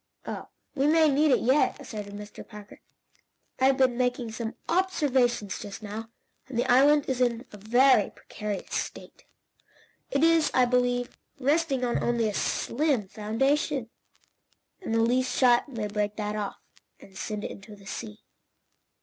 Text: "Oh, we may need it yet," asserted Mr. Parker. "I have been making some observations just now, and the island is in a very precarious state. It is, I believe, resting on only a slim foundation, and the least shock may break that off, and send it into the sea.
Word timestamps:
"Oh, 0.25 0.47
we 0.73 0.87
may 0.87 1.09
need 1.09 1.29
it 1.29 1.41
yet," 1.41 1.79
asserted 1.79 2.13
Mr. 2.15 2.47
Parker. 2.47 2.79
"I 3.59 3.65
have 3.65 3.77
been 3.77 3.99
making 3.99 4.31
some 4.31 4.55
observations 4.67 5.59
just 5.59 5.83
now, 5.83 6.09
and 6.47 6.57
the 6.57 6.65
island 6.65 7.05
is 7.07 7.21
in 7.21 7.45
a 7.51 7.57
very 7.57 8.09
precarious 8.09 8.73
state. 8.73 9.25
It 10.09 10.23
is, 10.23 10.49
I 10.55 10.65
believe, 10.65 11.19
resting 11.39 11.85
on 11.85 12.01
only 12.03 12.27
a 12.27 12.33
slim 12.33 13.09
foundation, 13.09 13.91
and 14.81 14.95
the 14.95 15.01
least 15.01 15.37
shock 15.37 15.67
may 15.69 15.85
break 15.85 16.15
that 16.15 16.35
off, 16.35 16.57
and 16.99 17.15
send 17.15 17.43
it 17.43 17.51
into 17.51 17.75
the 17.75 17.85
sea. 17.85 18.23